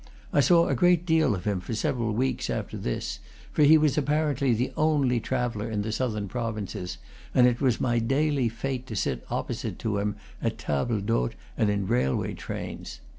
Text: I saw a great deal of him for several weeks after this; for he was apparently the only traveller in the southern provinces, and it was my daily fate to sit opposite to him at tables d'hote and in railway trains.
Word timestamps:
I 0.33 0.39
saw 0.39 0.67
a 0.67 0.73
great 0.73 1.05
deal 1.05 1.35
of 1.35 1.43
him 1.45 1.59
for 1.59 1.75
several 1.75 2.11
weeks 2.11 2.49
after 2.49 2.75
this; 2.75 3.19
for 3.51 3.61
he 3.61 3.77
was 3.77 3.99
apparently 3.99 4.51
the 4.51 4.73
only 4.75 5.19
traveller 5.19 5.69
in 5.69 5.83
the 5.83 5.91
southern 5.91 6.27
provinces, 6.27 6.97
and 7.35 7.45
it 7.45 7.61
was 7.61 7.79
my 7.79 7.99
daily 7.99 8.49
fate 8.49 8.87
to 8.87 8.95
sit 8.95 9.23
opposite 9.29 9.77
to 9.85 9.99
him 9.99 10.15
at 10.41 10.57
tables 10.57 11.03
d'hote 11.03 11.35
and 11.55 11.69
in 11.69 11.85
railway 11.85 12.33
trains. 12.33 12.99